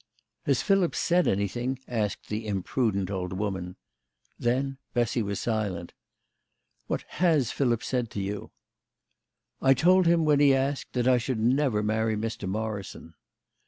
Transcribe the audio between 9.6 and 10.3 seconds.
I told him,